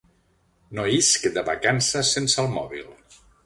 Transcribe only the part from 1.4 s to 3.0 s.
vacances sense el mòbil.